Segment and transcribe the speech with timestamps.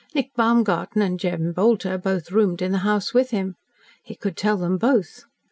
[0.15, 3.53] Nick Baumgarten and Jem Bolter both "roomed" in the house with him.
[4.01, 5.25] He could tell them both.